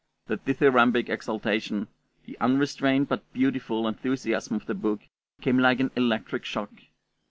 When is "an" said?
5.79-5.91